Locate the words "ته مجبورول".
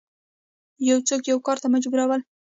1.63-2.21